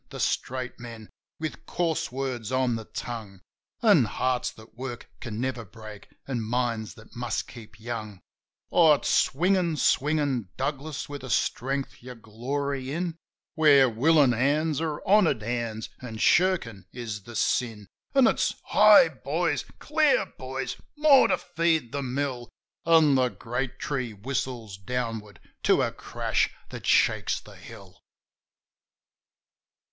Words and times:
The 0.09 0.19
straight 0.19 0.79
men. 0.79 1.09
With 1.39 1.67
coarse 1.67 2.11
words 2.11 2.51
on 2.51 2.75
the 2.75 2.85
tongue, 2.85 3.39
An' 3.83 4.05
hearts 4.05 4.49
that 4.53 4.73
work 4.73 5.07
can 5.19 5.39
never 5.39 5.63
break 5.63 6.07
an' 6.27 6.41
minds 6.41 6.95
that 6.95 7.15
must 7.15 7.47
keep 7.47 7.79
young. 7.79 8.13
14 8.13 8.13
JIM 8.13 8.17
OF 8.17 8.21
THE 8.21 8.79
HILLS 8.79 8.89
Oh, 8.89 8.93
it's 8.95 9.09
swingin', 9.13 9.77
swingin' 9.77 10.49
Douglas 10.57 11.07
with 11.07 11.23
a 11.23 11.29
strength 11.29 12.01
you 12.01 12.15
glory 12.15 12.89
in, 12.91 13.15
Where 13.53 13.87
willin' 13.87 14.31
hands 14.31 14.81
are 14.81 15.05
honoured 15.05 15.43
hands, 15.43 15.89
an' 16.01 16.17
shirkin' 16.17 16.87
is 16.91 17.21
the 17.21 17.35
sin— 17.35 17.85
An' 18.15 18.25
it's: 18.25 18.55
Hi, 18.69 19.07
boys! 19.07 19.65
Clear, 19.77 20.25
boys! 20.35 20.77
More 20.97 21.27
to 21.27 21.37
feed 21.37 21.91
the 21.91 22.01
mill! 22.01 22.49
An' 22.87 23.13
the 23.13 23.29
great 23.29 23.77
tree 23.77 24.13
whistles 24.13 24.77
downward 24.79 25.39
to 25.61 25.83
a 25.83 25.91
crash 25.91 26.49
that 26.69 26.87
shakes 26.87 27.39
the 27.39 27.55
hill. 27.55 28.01